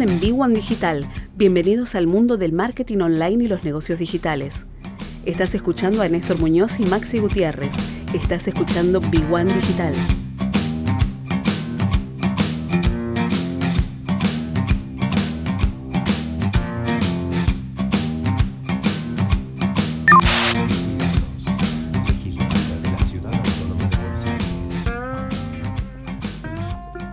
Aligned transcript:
En 0.00 0.20
B1 0.20 0.54
Digital. 0.54 1.08
Bienvenidos 1.34 1.96
al 1.96 2.06
mundo 2.06 2.36
del 2.36 2.52
marketing 2.52 2.98
online 2.98 3.44
y 3.44 3.48
los 3.48 3.64
negocios 3.64 3.98
digitales. 3.98 4.64
Estás 5.24 5.56
escuchando 5.56 6.02
a 6.02 6.08
Néstor 6.08 6.38
Muñoz 6.38 6.78
y 6.78 6.86
Maxi 6.86 7.18
Gutiérrez. 7.18 7.74
Estás 8.14 8.46
escuchando 8.46 9.00
B1 9.00 9.46
Digital. 9.46 9.94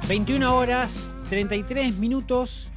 21 0.08 0.56
horas 0.56 0.92
33 1.30 1.98
minutos 1.98 2.72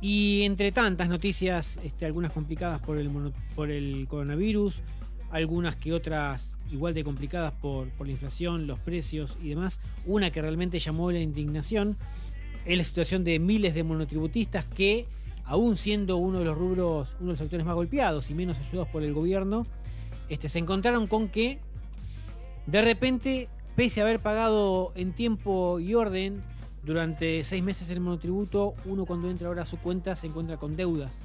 y 0.00 0.42
entre 0.42 0.72
tantas 0.72 1.08
noticias, 1.08 1.78
este, 1.82 2.06
algunas 2.06 2.32
complicadas 2.32 2.80
por 2.80 2.98
el, 2.98 3.10
por 3.54 3.70
el 3.70 4.06
coronavirus, 4.08 4.82
algunas 5.30 5.76
que 5.76 5.92
otras 5.92 6.56
igual 6.70 6.94
de 6.94 7.04
complicadas 7.04 7.52
por, 7.52 7.88
por 7.90 8.06
la 8.06 8.12
inflación, 8.12 8.66
los 8.66 8.78
precios 8.78 9.36
y 9.42 9.50
demás, 9.50 9.80
una 10.06 10.30
que 10.30 10.42
realmente 10.42 10.78
llamó 10.78 11.10
la 11.10 11.20
indignación 11.20 11.96
es 12.64 12.78
la 12.78 12.84
situación 12.84 13.24
de 13.24 13.38
miles 13.38 13.74
de 13.74 13.82
monotributistas 13.82 14.64
que, 14.64 15.06
aún 15.44 15.76
siendo 15.76 16.16
uno 16.16 16.38
de 16.38 16.46
los 16.46 16.56
rubros, 16.56 17.16
uno 17.20 17.26
de 17.26 17.32
los 17.32 17.38
sectores 17.38 17.66
más 17.66 17.74
golpeados 17.74 18.30
y 18.30 18.34
menos 18.34 18.58
ayudados 18.58 18.88
por 18.88 19.02
el 19.02 19.12
gobierno, 19.12 19.66
este, 20.28 20.48
se 20.48 20.58
encontraron 20.58 21.06
con 21.06 21.28
que 21.28 21.58
de 22.66 22.80
repente, 22.80 23.48
pese 23.76 24.00
a 24.00 24.04
haber 24.04 24.20
pagado 24.20 24.92
en 24.94 25.12
tiempo 25.12 25.80
y 25.80 25.94
orden 25.94 26.42
durante 26.84 27.42
seis 27.44 27.62
meses 27.62 27.88
el 27.90 28.00
monotributo, 28.00 28.74
uno 28.84 29.06
cuando 29.06 29.30
entra 29.30 29.48
ahora 29.48 29.62
a 29.62 29.66
su 29.66 29.78
cuenta 29.78 30.14
se 30.16 30.26
encuentra 30.26 30.56
con 30.56 30.76
deudas 30.76 31.22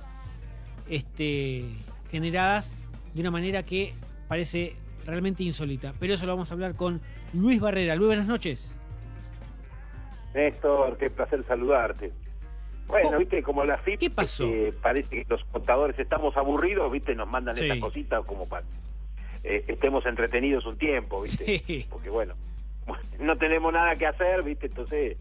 este, 0.90 1.66
generadas 2.10 2.76
de 3.14 3.22
una 3.22 3.32
manera 3.32 3.64
que 3.64 3.94
parece 4.28 4.76
realmente 5.06 5.44
insólita. 5.44 5.94
Pero 6.00 6.14
eso 6.14 6.26
lo 6.26 6.34
vamos 6.34 6.52
a 6.52 6.54
hablar 6.54 6.76
con 6.76 7.02
Luis 7.34 7.60
Barrera. 7.60 7.96
Luis, 7.96 8.08
buenas 8.08 8.28
noches. 8.28 8.76
Néstor, 10.34 10.98
qué 10.98 11.10
placer 11.10 11.44
saludarte. 11.48 12.12
Bueno, 12.88 13.10
oh, 13.14 13.20
viste, 13.20 13.44
como 13.44 13.64
la 13.66 13.78
FIP, 13.78 14.00
¿Qué 14.00 14.10
pasó? 14.10 14.50
Parece 14.82 15.24
que 15.24 15.26
los 15.30 15.44
contadores 15.46 15.98
estamos 16.00 16.36
aburridos, 16.38 16.92
viste, 16.92 17.14
nos 17.14 17.28
mandan 17.28 17.56
esta 17.56 17.80
cosita 17.80 18.22
como 18.24 18.48
para 18.48 18.66
eh, 19.44 19.64
estemos 19.68 20.06
entretenidos 20.08 20.66
un 20.66 20.78
tiempo, 20.78 21.22
viste. 21.22 21.86
Porque 21.90 22.10
bueno, 22.10 22.34
no 23.20 23.38
tenemos 23.38 23.72
nada 23.72 23.96
que 23.96 24.08
hacer, 24.08 24.42
viste, 24.42 24.68
entonces 24.68 25.18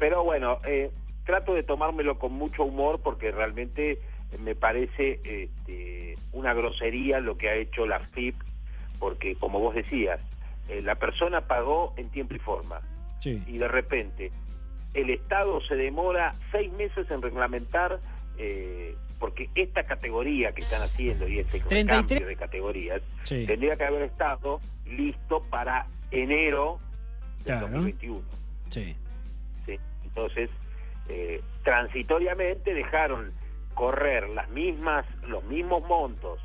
pero 0.00 0.24
bueno, 0.24 0.58
eh, 0.64 0.90
trato 1.24 1.54
de 1.54 1.62
tomármelo 1.62 2.18
con 2.18 2.32
mucho 2.32 2.64
humor 2.64 3.00
porque 3.04 3.30
realmente 3.30 4.00
me 4.42 4.54
parece 4.54 5.20
este, 5.22 6.16
una 6.32 6.54
grosería 6.54 7.20
lo 7.20 7.36
que 7.36 7.50
ha 7.50 7.54
hecho 7.54 7.86
la 7.86 8.00
FIP, 8.00 8.34
porque 8.98 9.36
como 9.36 9.60
vos 9.60 9.74
decías, 9.74 10.18
eh, 10.68 10.80
la 10.82 10.94
persona 10.94 11.42
pagó 11.42 11.92
en 11.98 12.08
tiempo 12.08 12.34
y 12.34 12.38
forma. 12.38 12.80
Y 13.22 13.58
de 13.58 13.68
repente 13.68 14.32
el 14.94 15.10
Estado 15.10 15.60
se 15.60 15.74
demora 15.74 16.34
seis 16.50 16.72
meses 16.72 17.10
en 17.10 17.20
reglamentar, 17.20 18.00
eh, 18.38 18.96
porque 19.18 19.50
esta 19.54 19.82
categoría 19.82 20.52
que 20.52 20.62
están 20.62 20.80
haciendo 20.80 21.28
y 21.28 21.40
este 21.40 21.60
cambio 21.60 22.26
de 22.26 22.36
categorías 22.36 23.02
tendría 23.28 23.76
que 23.76 23.84
haber 23.84 24.02
estado 24.04 24.62
listo 24.86 25.42
para 25.50 25.86
enero 26.10 26.80
de 27.44 27.60
2021. 27.60 28.22
Sí. 28.70 28.96
Entonces, 30.10 30.50
eh, 31.08 31.40
transitoriamente 31.64 32.74
dejaron 32.74 33.32
correr 33.74 34.28
las 34.28 34.48
mismas, 34.50 35.06
los 35.26 35.42
mismos 35.44 35.82
montos. 35.88 36.40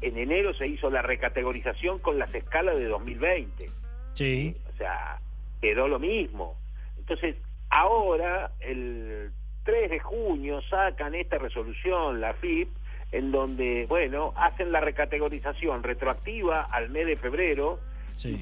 En 0.00 0.18
enero 0.18 0.54
se 0.54 0.66
hizo 0.66 0.90
la 0.90 1.02
recategorización 1.02 1.98
con 1.98 2.18
las 2.18 2.34
escalas 2.34 2.76
de 2.76 2.86
2020. 2.86 3.70
Sí. 4.14 4.56
O 4.72 4.76
sea, 4.76 5.18
quedó 5.60 5.88
lo 5.88 5.98
mismo. 5.98 6.56
Entonces, 6.98 7.36
ahora, 7.70 8.52
el 8.60 9.32
3 9.64 9.90
de 9.90 10.00
junio, 10.00 10.60
sacan 10.62 11.14
esta 11.14 11.38
resolución, 11.38 12.20
la 12.20 12.34
FIP, 12.34 12.68
en 13.12 13.30
donde, 13.30 13.86
bueno, 13.88 14.32
hacen 14.36 14.72
la 14.72 14.80
recategorización 14.80 15.82
retroactiva 15.82 16.62
al 16.62 16.90
mes 16.90 17.06
de 17.06 17.16
febrero. 17.16 17.80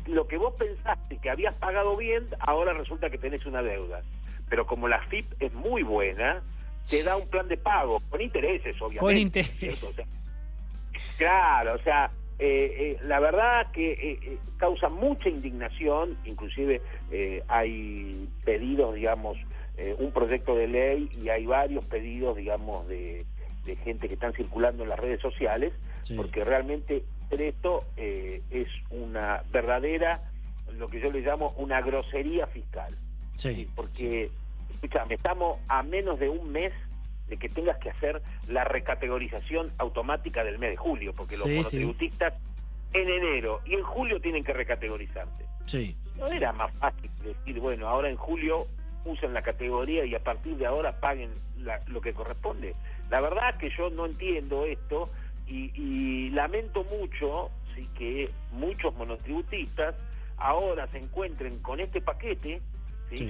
Lo 0.06 0.26
que 0.26 0.36
vos 0.36 0.54
pensaste 0.54 1.18
que 1.18 1.30
habías 1.30 1.56
pagado 1.58 1.96
bien, 1.96 2.26
ahora 2.40 2.72
resulta 2.72 3.08
que 3.08 3.18
tenés 3.18 3.46
una 3.46 3.62
deuda 3.62 4.02
pero 4.52 4.66
como 4.66 4.86
la 4.86 5.00
FIP 5.06 5.24
es 5.40 5.54
muy 5.54 5.82
buena, 5.82 6.42
te 6.86 7.02
da 7.02 7.16
un 7.16 7.26
plan 7.26 7.48
de 7.48 7.56
pago, 7.56 7.98
con 8.10 8.20
intereses, 8.20 8.76
obviamente. 8.82 8.98
Con 9.00 9.16
intereses. 9.16 9.96
claro, 11.16 11.76
o 11.76 11.78
sea, 11.78 12.10
eh, 12.38 12.74
eh, 12.78 12.96
la 13.04 13.18
verdad 13.18 13.72
que 13.72 13.92
eh, 13.92 14.38
causa 14.58 14.90
mucha 14.90 15.30
indignación, 15.30 16.18
inclusive 16.26 16.82
hay 17.48 18.28
pedidos, 18.44 18.94
digamos, 18.94 19.38
un 19.96 20.12
proyecto 20.12 20.54
de 20.54 20.68
ley 20.68 21.08
y 21.18 21.30
hay 21.30 21.46
varios 21.46 21.86
pedidos, 21.86 22.36
digamos, 22.36 22.86
de, 22.88 23.24
gente 23.84 24.06
que 24.06 24.14
están 24.14 24.34
circulando 24.34 24.82
en 24.82 24.90
las 24.90 25.00
redes 25.00 25.22
sociales, 25.22 25.72
porque 26.14 26.44
realmente 26.44 27.04
esto 27.30 27.86
es 27.96 28.68
una 28.90 29.44
verdadera, 29.50 30.30
lo 30.76 30.88
que 30.88 31.00
yo 31.00 31.10
le 31.10 31.22
llamo 31.22 31.54
una 31.56 31.80
grosería 31.80 32.46
fiscal. 32.48 32.94
Sí. 33.36 33.68
Porque 33.74 34.30
escúchame, 34.74 35.14
estamos 35.14 35.58
a 35.68 35.82
menos 35.82 36.18
de 36.18 36.28
un 36.28 36.50
mes 36.52 36.72
de 37.28 37.36
que 37.36 37.48
tengas 37.48 37.78
que 37.78 37.90
hacer 37.90 38.22
la 38.48 38.64
recategorización 38.64 39.70
automática 39.78 40.44
del 40.44 40.58
mes 40.58 40.70
de 40.70 40.76
julio, 40.76 41.14
porque 41.14 41.36
los 41.36 41.46
monotributistas 41.46 42.34
en 42.92 43.08
enero 43.08 43.60
y 43.64 43.74
en 43.74 43.82
julio 43.82 44.20
tienen 44.20 44.44
que 44.44 44.52
recategorizarte. 44.52 45.44
Sí. 45.66 45.96
No 46.18 46.26
era 46.26 46.52
más 46.52 46.72
fácil 46.78 47.10
decir, 47.24 47.58
bueno, 47.60 47.88
ahora 47.88 48.10
en 48.10 48.16
julio 48.16 48.66
usen 49.04 49.32
la 49.32 49.42
categoría 49.42 50.04
y 50.04 50.14
a 50.14 50.22
partir 50.22 50.56
de 50.56 50.66
ahora 50.66 51.00
paguen 51.00 51.30
lo 51.86 52.00
que 52.00 52.12
corresponde. 52.12 52.74
La 53.10 53.20
verdad 53.20 53.50
es 53.50 53.56
que 53.56 53.70
yo 53.76 53.90
no 53.90 54.06
entiendo 54.06 54.66
esto 54.66 55.08
y, 55.46 55.72
y 55.74 56.30
lamento 56.30 56.84
mucho 56.84 57.50
sí 57.74 57.88
que 57.96 58.30
muchos 58.52 58.94
monotributistas 58.94 59.94
ahora 60.36 60.86
se 60.88 60.98
encuentren 60.98 61.58
con 61.60 61.80
este 61.80 62.00
paquete 62.00 62.60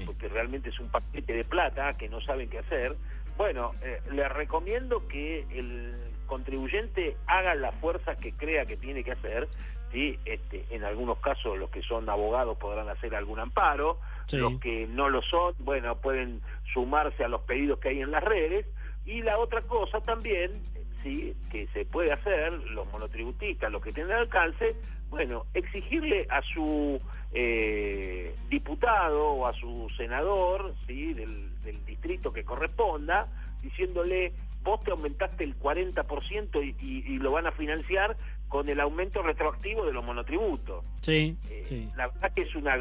porque 0.07 0.29
realmente 0.29 0.71
es 0.71 0.79
un 0.81 0.89
paquete 0.89 1.33
de 1.33 1.45
plata 1.45 1.93
que 1.95 2.09
no 2.09 2.21
saben 2.21 2.49
qué 2.49 2.59
hacer. 2.59 2.97
Bueno, 3.37 3.73
eh, 3.83 4.01
les 4.13 4.31
recomiendo 4.31 5.07
que 5.09 5.47
el 5.51 5.95
contribuyente 6.27 7.17
haga 7.27 7.55
la 7.55 7.73
fuerza 7.73 8.17
que 8.17 8.33
crea 8.33 8.67
que 8.67 8.77
tiene 8.77 9.05
que 9.05 9.13
hacer. 9.13 9.49
¿sí? 9.93 10.19
Este, 10.25 10.65
en 10.71 10.85
algunos 10.85 11.19
casos 11.19 11.59
los 11.59 11.71
que 11.71 11.83
son 11.83 12.09
abogados 12.09 12.57
podrán 12.59 12.89
hacer 12.89 13.15
algún 13.15 13.39
amparo, 13.39 13.99
los 14.31 14.59
que 14.61 14.87
no 14.87 15.11
lo 15.11 15.21
son, 15.23 15.55
bueno, 15.59 15.97
pueden 15.97 16.41
sumarse 16.73 17.25
a 17.25 17.29
los 17.29 17.43
pedidos 17.43 17.79
que 17.79 17.91
hay 17.91 18.01
en 18.01 18.11
las 18.11 18.25
redes. 18.25 18.67
Y 19.05 19.23
la 19.23 19.39
otra 19.39 19.63
cosa 19.63 20.01
también, 20.01 20.63
sí, 21.03 21.35
que 21.51 21.67
se 21.69 21.85
puede 21.85 22.13
hacer, 22.13 22.53
los 22.53 22.91
monotributistas, 22.93 23.71
los 23.71 23.83
que 23.83 23.93
tienen 23.93 24.13
alcance, 24.13 24.75
bueno, 25.11 25.45
exigirle 25.55 26.27
a 26.31 26.41
su 26.43 27.01
eh, 27.33 28.35
diputado 28.49 29.33
o 29.33 29.47
a 29.47 29.53
su 29.55 29.89
senador 29.97 30.75
¿sí? 30.87 31.13
del, 31.15 31.51
distrito 31.87 32.33
que 32.33 32.45
corresponda, 32.45 33.29
diciéndole, 33.63 34.33
vos 34.65 34.83
te 34.83 34.91
aumentaste 34.91 35.45
el 35.45 35.57
40% 35.59 36.75
y, 36.81 37.13
y, 37.13 37.19
lo 37.19 37.31
van 37.31 37.47
a 37.47 37.53
financiar 37.53 38.17
con 38.49 38.69
el 38.69 38.81
aumento 38.81 39.23
retroactivo 39.23 39.87
de 39.87 39.93
los 39.93 40.05
monotributos. 40.05 40.85
Sí, 41.01 41.37
eh, 41.49 41.89
La 41.97 42.09
verdad 42.09 42.33
que 42.35 42.43
es 42.43 42.55
una, 42.55 42.77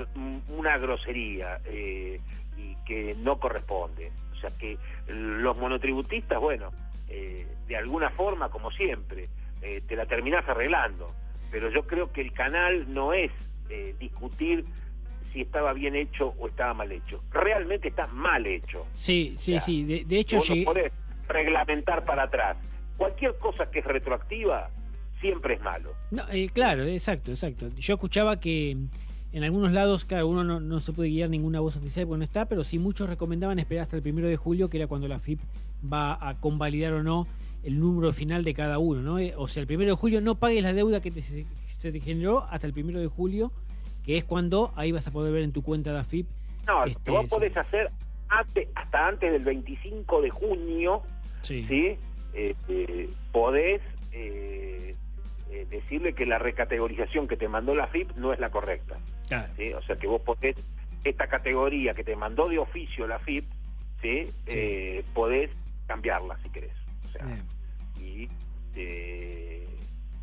una 0.50 0.77
grosería 0.77 1.62
eh, 1.65 2.19
y 2.57 2.75
que 2.85 3.15
no 3.19 3.39
corresponde. 3.39 4.12
O 4.33 4.35
sea 4.35 4.50
que 4.57 4.77
los 5.07 5.56
monotributistas, 5.57 6.39
bueno, 6.39 6.71
de 7.67 7.77
alguna 7.77 8.09
forma, 8.11 8.49
como 8.49 8.71
siempre, 8.71 9.29
te 9.59 9.95
la 9.95 10.05
terminás 10.05 10.47
arreglando 10.47 11.07
pero 11.51 11.69
yo 11.69 11.83
creo 11.85 12.11
que 12.11 12.21
el 12.21 12.31
canal 12.31 12.91
no 12.91 13.13
es 13.13 13.31
eh, 13.69 13.93
discutir 13.99 14.65
si 15.31 15.41
estaba 15.41 15.73
bien 15.73 15.95
hecho 15.95 16.33
o 16.39 16.47
estaba 16.47 16.73
mal 16.73 16.91
hecho. 16.91 17.21
Realmente 17.31 17.89
está 17.89 18.07
mal 18.07 18.45
hecho. 18.47 18.87
Sí, 18.93 19.35
sí, 19.37 19.59
sí. 19.59 19.83
De, 19.83 20.19
hecho, 20.19 20.37
vos 20.37 20.49
no 20.49 20.63
podés 20.63 20.91
reglamentar 21.27 22.03
para 22.05 22.23
atrás. 22.23 22.57
Cualquier 22.97 23.37
cosa 23.37 23.69
que 23.69 23.79
es 23.79 23.85
retroactiva 23.85 24.69
siempre 25.19 25.55
es 25.55 25.61
malo. 25.61 25.93
No, 26.09 26.23
eh, 26.31 26.49
claro, 26.53 26.83
exacto, 26.83 27.31
exacto. 27.31 27.69
Yo 27.75 27.93
escuchaba 27.93 28.39
que 28.39 28.75
en 29.33 29.43
algunos 29.43 29.71
lados, 29.71 30.05
claro, 30.05 30.27
uno 30.27 30.43
no, 30.43 30.59
no, 30.59 30.79
se 30.79 30.91
puede 30.93 31.09
guiar 31.09 31.29
ninguna 31.29 31.59
voz 31.59 31.77
oficial 31.77 32.05
porque 32.05 32.19
no 32.19 32.23
está, 32.23 32.45
pero 32.45 32.63
sí 32.63 32.79
muchos 32.79 33.09
recomendaban 33.09 33.59
esperar 33.59 33.83
hasta 33.83 33.95
el 33.95 34.01
primero 34.01 34.27
de 34.27 34.35
julio, 34.37 34.69
que 34.69 34.77
era 34.77 34.87
cuando 34.87 35.07
la 35.07 35.19
FIP 35.19 35.39
va 35.91 36.17
a 36.27 36.37
convalidar 36.39 36.93
o 36.93 37.03
no 37.03 37.27
el 37.63 37.79
número 37.79 38.11
final 38.11 38.43
de 38.43 38.53
cada 38.53 38.79
uno, 38.79 39.01
¿no? 39.01 39.19
Eh, 39.19 39.33
o 39.37 39.47
sea, 39.47 39.61
el 39.61 39.67
primero 39.67 39.91
de 39.91 39.95
julio 39.95 40.19
no 40.21 40.35
pagues 40.35 40.63
la 40.63 40.73
deuda 40.73 40.99
que 41.01 41.11
se 41.11 41.91
te 41.91 41.99
generó 41.99 42.43
hasta 42.49 42.67
el 42.67 42.73
primero 42.73 42.99
de 42.99 43.07
julio, 43.07 43.51
que 44.03 44.17
es 44.17 44.23
cuando 44.23 44.73
ahí 44.75 44.91
vas 44.91 45.07
a 45.07 45.11
poder 45.11 45.31
ver 45.31 45.43
en 45.43 45.51
tu 45.51 45.61
cuenta 45.61 45.93
de 45.93 45.99
AFIP. 45.99 46.27
No, 46.67 46.83
este, 46.85 47.11
vos 47.11 47.25
podés 47.29 47.55
hacer 47.55 47.91
antes, 48.29 48.67
hasta 48.75 49.07
antes 49.07 49.31
del 49.31 49.43
25 49.43 50.21
de 50.21 50.29
junio, 50.29 51.01
Sí. 51.41 51.65
¿sí? 51.67 51.95
Este, 52.33 53.09
podés 53.31 53.81
eh, 54.11 54.95
eh, 55.51 55.68
decirle 55.69 56.13
que 56.13 56.25
la 56.25 56.39
recategorización 56.39 57.27
que 57.27 57.36
te 57.36 57.50
mandó 57.50 57.75
la 57.75 57.88
FIP 57.88 58.15
no 58.15 58.31
es 58.31 58.39
la 58.39 58.50
correcta. 58.50 58.98
Claro. 59.27 59.51
¿sí? 59.57 59.74
O 59.74 59.81
sea 59.81 59.98
que 59.98 60.07
vos 60.07 60.21
podés, 60.21 60.56
esta 61.03 61.27
categoría 61.27 61.94
que 61.94 62.06
te 62.06 62.15
mandó 62.15 62.48
de 62.48 62.57
oficio 62.57 63.06
la 63.06 63.19
FIP, 63.19 63.44
¿sí? 64.01 64.30
Eh, 64.48 65.03
podés 65.13 65.51
cambiarla 65.88 66.38
si 66.42 66.50
querés. 66.50 66.71
O 67.03 67.07
sea, 67.09 67.25
y, 68.00 68.30
eh, 68.75 69.68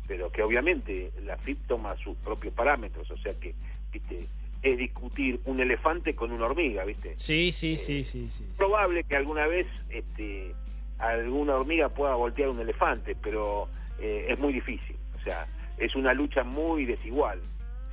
pero 0.07 0.31
que 0.31 0.41
obviamente 0.41 1.11
la 1.23 1.37
FIP 1.37 1.67
toma 1.67 1.95
sus 1.97 2.17
propios 2.17 2.53
parámetros, 2.55 3.11
o 3.11 3.17
sea 3.17 3.33
que 3.39 3.53
¿viste? 3.91 4.25
es 4.63 4.77
discutir 4.79 5.39
un 5.45 5.59
elefante 5.59 6.15
con 6.15 6.31
una 6.31 6.45
hormiga, 6.45 6.83
¿viste? 6.85 7.15
Sí, 7.15 7.51
sí, 7.51 7.77
sí, 7.77 8.03
sí, 8.03 8.29
sí. 8.29 8.45
sí. 8.47 8.57
probable 8.57 9.03
que 9.03 9.15
alguna 9.15 9.45
vez 9.45 9.67
este, 9.89 10.55
alguna 10.97 11.55
hormiga 11.55 11.89
pueda 11.89 12.15
voltear 12.15 12.49
un 12.49 12.59
elefante, 12.59 13.15
pero 13.21 13.69
eh, 13.99 14.25
es 14.29 14.39
muy 14.39 14.53
difícil. 14.53 14.95
O 15.19 15.23
sea, 15.23 15.45
es 15.77 15.95
una 15.95 16.13
lucha 16.13 16.43
muy 16.43 16.85
desigual. 16.85 17.39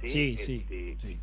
Sí, 0.03 0.37
sí, 0.37 0.59
Este, 0.69 0.97
sí. 0.99 1.21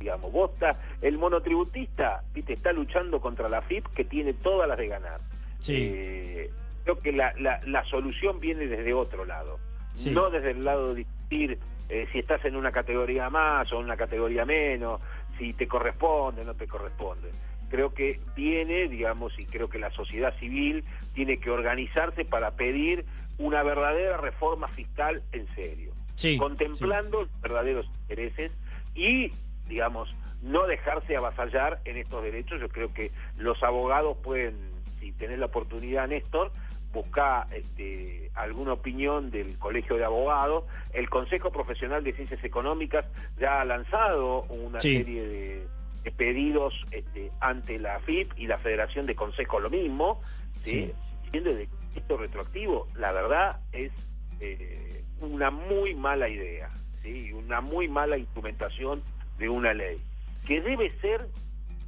Digamos, 0.00 0.30
vos 0.30 0.50
estás- 0.54 0.78
el 1.02 1.18
monotributista 1.18 2.22
¿viste? 2.32 2.52
está 2.52 2.72
luchando 2.72 3.20
contra 3.20 3.48
la 3.48 3.62
FIP 3.62 3.86
que 3.94 4.04
tiene 4.04 4.32
todas 4.34 4.68
las 4.68 4.78
de 4.78 4.86
ganar. 4.88 5.20
Sí. 5.60 5.74
Eh, 5.76 6.50
creo 6.84 6.98
que 7.00 7.12
la, 7.12 7.32
la, 7.38 7.60
la 7.66 7.84
solución 7.84 8.38
viene 8.40 8.66
desde 8.66 8.94
otro 8.94 9.24
lado, 9.24 9.58
Sí. 9.94 10.10
no 10.10 10.30
desde 10.30 10.52
el 10.52 10.64
lado 10.64 10.90
de 10.90 10.94
discutir 11.04 11.58
eh, 11.88 12.06
si 12.12 12.18
estás 12.20 12.44
en 12.44 12.54
una 12.54 12.70
categoría 12.70 13.28
más 13.30 13.72
o 13.72 13.78
en 13.78 13.84
una 13.86 13.96
categoría 13.96 14.44
menos, 14.44 15.00
si 15.38 15.52
te 15.54 15.66
corresponde 15.66 16.42
o 16.42 16.44
no 16.44 16.54
te 16.54 16.68
corresponde. 16.68 17.30
Creo 17.68 17.92
que 17.92 18.18
viene, 18.34 18.88
digamos, 18.88 19.38
y 19.38 19.44
creo 19.44 19.68
que 19.68 19.78
la 19.78 19.90
sociedad 19.90 20.34
civil 20.38 20.84
tiene 21.14 21.38
que 21.38 21.50
organizarse 21.50 22.24
para 22.24 22.52
pedir 22.52 23.04
una 23.38 23.62
verdadera 23.62 24.16
reforma 24.16 24.68
fiscal 24.68 25.22
en 25.32 25.46
serio, 25.54 25.92
Sí, 26.16 26.36
contemplando 26.38 27.22
los 27.22 27.40
verdaderos 27.40 27.86
intereses 28.02 28.50
y, 28.94 29.30
digamos, 29.68 30.12
no 30.42 30.66
dejarse 30.66 31.16
avasallar 31.16 31.80
en 31.84 31.96
estos 31.98 32.22
derechos. 32.22 32.60
Yo 32.60 32.68
creo 32.68 32.92
que 32.92 33.10
los 33.36 33.62
abogados 33.62 34.16
pueden, 34.22 34.56
si 34.98 35.12
tenés 35.12 35.38
la 35.38 35.46
oportunidad, 35.46 36.08
Néstor, 36.08 36.50
buscar 36.92 37.46
este, 37.54 38.30
alguna 38.34 38.72
opinión 38.72 39.30
del 39.30 39.56
Colegio 39.58 39.96
de 39.96 40.04
Abogados. 40.04 40.64
El 40.94 41.08
Consejo 41.10 41.52
Profesional 41.52 42.02
de 42.02 42.12
Ciencias 42.14 42.42
Económicas 42.42 43.04
ya 43.38 43.60
ha 43.60 43.64
lanzado 43.64 44.42
una 44.44 44.80
Sí. 44.80 44.96
serie 44.96 45.26
de 45.26 45.66
pedidos 46.16 46.74
este, 46.90 47.30
ante 47.40 47.78
la 47.78 47.98
FIP 48.00 48.32
y 48.36 48.46
la 48.46 48.58
Federación 48.58 49.06
de 49.06 49.14
Consejos 49.14 49.62
lo 49.62 49.70
mismo, 49.70 50.20
¿sí? 50.62 50.90
Diciendo 51.24 51.52
de 51.54 51.68
esto 51.94 52.16
retroactivo, 52.16 52.88
la 52.96 53.12
verdad 53.12 53.60
es 53.72 53.92
eh, 54.40 55.02
una 55.20 55.50
muy 55.50 55.94
mala 55.94 56.28
idea, 56.28 56.70
¿sí? 57.02 57.32
una 57.32 57.60
muy 57.60 57.88
mala 57.88 58.16
instrumentación 58.16 59.02
de 59.38 59.48
una 59.48 59.74
ley, 59.74 59.98
que 60.46 60.60
debe 60.60 60.92
ser 61.00 61.26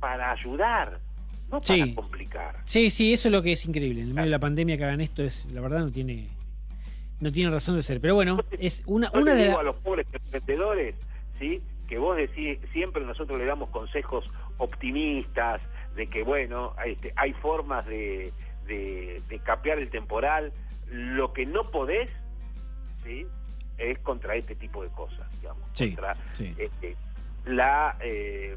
para 0.01 0.33
ayudar, 0.33 0.99
no 1.51 1.61
para 1.61 1.85
Sí. 1.87 1.95
complicar. 1.95 2.57
Sí, 2.65 2.91
sí, 2.91 3.13
eso 3.13 3.29
es 3.29 3.33
lo 3.33 3.43
que 3.43 3.53
es 3.53 3.65
increíble. 3.67 4.03
En 4.03 4.09
el 4.09 4.15
medio 4.15 4.25
de 4.27 4.31
la 4.31 4.39
pandemia 4.39 4.77
que 4.77 4.85
hagan 4.85 5.01
esto 5.01 5.23
es, 5.23 5.47
la 5.53 5.61
verdad, 5.61 5.81
no 5.81 5.91
tiene, 5.93 6.29
no 7.21 7.31
tiene 7.33 7.51
razón 7.51 7.77
de 7.77 7.83
ser. 7.83 8.01
Pero 8.01 8.15
bueno, 8.15 8.39
es 8.59 8.83
una, 8.87 9.11
Yo 9.13 9.21
una 9.21 9.35
de 9.35 9.43
digo 9.43 9.53
las. 9.53 9.61
a 9.61 9.65
los 9.65 9.77
pobres 9.77 10.07
emprendedores, 10.13 10.95
¿sí? 11.39 11.61
Que 11.91 11.99
vos 11.99 12.17
decís, 12.17 12.57
siempre 12.73 13.05
nosotros 13.05 13.37
le 13.37 13.45
damos 13.47 13.69
consejos 13.71 14.25
optimistas, 14.59 15.61
de 15.97 16.07
que 16.07 16.23
bueno, 16.23 16.73
este, 16.87 17.13
hay 17.17 17.33
formas 17.33 17.85
de, 17.85 18.33
de, 18.67 19.21
de 19.29 19.39
capear 19.41 19.81
el 19.81 19.91
temporal, 19.91 20.53
lo 20.89 21.33
que 21.33 21.47
no 21.47 21.65
podés, 21.65 22.09
¿sí? 23.03 23.27
es 23.77 23.99
contra 23.99 24.37
este 24.37 24.55
tipo 24.55 24.85
de 24.85 24.89
cosas, 24.91 25.29
digamos, 25.41 25.65
Sí, 25.73 25.89
contra 25.97 26.15
sí. 26.35 26.55
este, 26.59 26.97
la, 27.45 27.97
eh, 28.01 28.57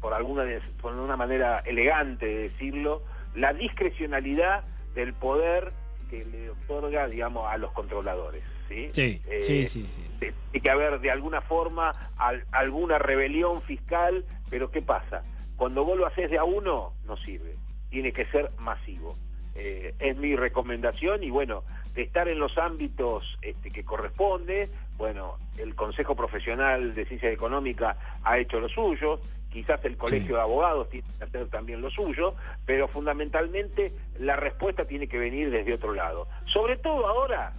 por 0.00 0.12
alguna 0.12 0.44
por 0.80 0.94
una 0.94 1.16
manera 1.16 1.60
elegante 1.60 2.26
de 2.26 2.38
decirlo, 2.48 3.04
la 3.36 3.52
discrecionalidad 3.52 4.64
del 4.96 5.14
poder 5.14 5.72
que 6.10 6.24
le 6.24 6.50
otorga, 6.50 7.06
digamos, 7.06 7.46
a 7.48 7.56
los 7.56 7.70
controladores, 7.70 8.42
¿sí? 8.68 8.88
Sí, 8.92 9.22
Eh, 9.26 9.42
sí, 9.42 9.66
sí, 9.66 9.86
sí. 9.88 10.02
Tiene 10.18 10.34
que 10.62 10.70
haber 10.70 11.00
de 11.00 11.10
alguna 11.10 11.40
forma 11.40 11.92
al- 12.16 12.44
alguna 12.52 12.98
rebelión 12.98 13.60
fiscal, 13.62 14.24
pero 14.50 14.70
¿qué 14.70 14.82
pasa? 14.82 15.22
Cuando 15.56 15.84
vos 15.84 15.96
lo 15.98 16.06
haces 16.06 16.30
de 16.30 16.38
a 16.38 16.44
uno, 16.44 16.92
no 17.06 17.16
sirve. 17.16 17.56
Tiene 17.90 18.12
que 18.12 18.26
ser 18.26 18.50
masivo. 18.60 19.16
Eh, 19.54 19.94
es 19.98 20.16
mi 20.16 20.36
recomendación 20.36 21.24
y 21.24 21.30
bueno, 21.30 21.64
de 21.94 22.02
estar 22.02 22.28
en 22.28 22.38
los 22.38 22.56
ámbitos 22.58 23.24
este, 23.42 23.70
que 23.72 23.84
corresponde, 23.84 24.68
bueno, 24.96 25.36
el 25.56 25.74
Consejo 25.74 26.14
Profesional 26.14 26.94
de 26.94 27.06
Ciencias 27.06 27.32
Económicas 27.32 27.96
ha 28.22 28.38
hecho 28.38 28.60
lo 28.60 28.68
suyo, 28.68 29.20
quizás 29.50 29.84
el 29.84 29.96
Colegio 29.96 30.28
Sí. 30.28 30.32
de 30.34 30.40
Abogados 30.40 30.88
tiene 30.90 31.08
que 31.18 31.24
hacer 31.24 31.48
también 31.48 31.80
lo 31.80 31.90
suyo, 31.90 32.34
pero 32.66 32.86
fundamentalmente 32.86 33.90
la 34.20 34.36
respuesta 34.36 34.84
tiene 34.84 35.08
que 35.08 35.18
venir 35.18 35.50
desde 35.50 35.74
otro 35.74 35.92
lado. 35.92 36.28
Sobre 36.46 36.76
todo 36.76 37.06
ahora, 37.08 37.52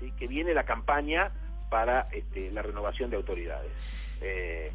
¿sí? 0.00 0.12
que 0.18 0.26
viene 0.26 0.54
la 0.54 0.64
campaña 0.64 1.30
para 1.70 2.08
este, 2.12 2.50
la 2.52 2.62
renovación 2.62 3.10
de 3.10 3.16
autoridades. 3.16 3.72
Eh, 4.20 4.70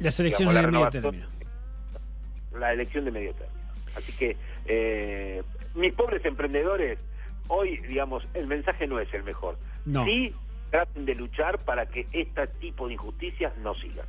Las 0.00 0.16
digamos, 0.16 0.20
elecciones 0.20 0.54
la 0.54 0.60
de 0.60 0.66
medio 0.66 0.90
término. 0.90 1.26
La 2.58 2.72
elección 2.72 3.04
de 3.04 3.10
medio 3.10 3.34
término. 3.34 3.64
Así 3.96 4.12
que 4.12 4.36
eh, 4.66 5.42
mis 5.74 5.92
pobres 5.92 6.24
emprendedores, 6.24 6.98
hoy, 7.48 7.78
digamos, 7.78 8.26
el 8.34 8.46
mensaje 8.46 8.86
no 8.86 8.98
es 8.98 9.12
el 9.14 9.22
mejor. 9.22 9.58
No. 9.84 10.04
Sí, 10.04 10.34
traten 10.70 11.04
de 11.04 11.14
luchar 11.14 11.58
para 11.58 11.86
que 11.86 12.06
este 12.12 12.46
tipo 12.60 12.88
de 12.88 12.94
injusticias 12.94 13.56
no 13.58 13.74
sigan. 13.74 14.06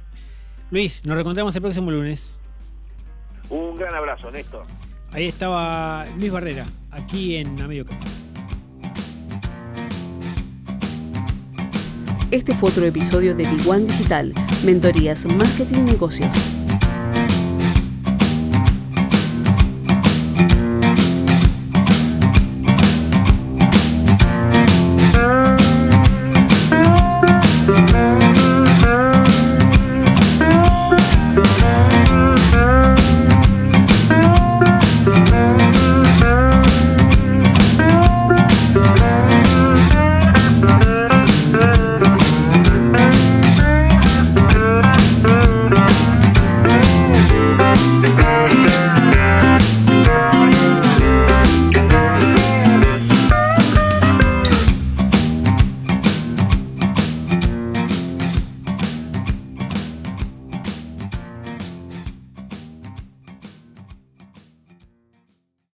Luis, 0.72 1.06
nos 1.06 1.16
reencontramos 1.16 1.56
el 1.56 1.62
próximo 1.62 1.92
lunes. 1.92 2.40
Un 3.50 3.76
gran 3.76 3.94
abrazo, 3.94 4.32
Néstor. 4.32 4.66
Ahí 5.12 5.28
estaba 5.28 6.04
Luis 6.18 6.32
Barrera, 6.32 6.66
aquí 6.92 7.36
en 7.36 7.62
A 7.62 7.68
Este 12.32 12.54
fue 12.56 12.70
otro 12.70 12.86
episodio 12.86 13.36
de 13.36 13.48
Big 13.48 13.68
One 13.68 13.86
Digital, 13.86 14.34
Mentorías 14.64 15.26
Marketing 15.26 15.86
Negocios. 15.86 16.65